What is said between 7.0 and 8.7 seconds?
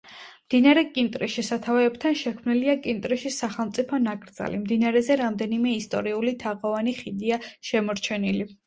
ხიდია შემორჩენილი.